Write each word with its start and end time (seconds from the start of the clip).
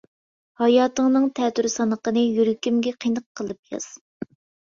ھاياتىڭنىڭ 0.61 1.27
تەتۈر 1.39 1.67
سانىقىنى 1.73 2.23
يۈرىكىمگە 2.23 2.93
قېنىق 3.05 3.27
قىلىپ 3.41 3.75
ياز! 3.77 3.87